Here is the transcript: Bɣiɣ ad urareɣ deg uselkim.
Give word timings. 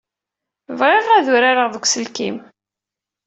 Bɣiɣ 0.79 1.05
ad 1.15 1.27
urareɣ 1.33 1.67
deg 1.73 1.83
uselkim. 1.85 2.37